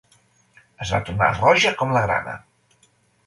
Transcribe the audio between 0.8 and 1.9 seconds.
Es va tornar roja